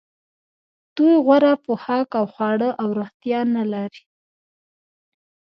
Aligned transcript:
دوی 0.95 1.13
غوره 1.25 1.53
پوښاک 1.65 2.09
او 2.19 2.25
خواړه 2.33 2.69
او 2.81 2.87
روغتیا 2.99 3.39
نلري 3.55 4.01